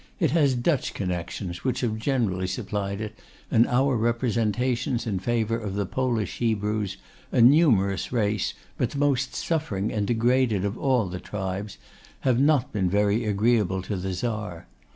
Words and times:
It 0.19 0.31
has 0.31 0.55
Dutch 0.55 0.95
connections, 0.95 1.63
which 1.63 1.81
have 1.81 1.99
generally 1.99 2.47
supplied 2.47 3.01
it; 3.01 3.13
and 3.51 3.67
our 3.67 3.95
representations 3.95 5.05
in 5.05 5.19
favour 5.19 5.55
of 5.59 5.75
the 5.75 5.85
Polish 5.85 6.37
Hebrews, 6.39 6.97
a 7.31 7.39
numerous 7.39 8.11
race, 8.11 8.55
but 8.79 8.89
the 8.89 8.97
most 8.97 9.35
suffering 9.35 9.91
and 9.93 10.07
degraded 10.07 10.65
of 10.65 10.75
all 10.75 11.07
the 11.07 11.19
tribes, 11.19 11.77
have 12.21 12.39
not 12.39 12.73
been 12.73 12.89
very 12.89 13.25
agreeable 13.25 13.83
to 13.83 13.95
the 13.95 14.13
Czar. 14.13 14.65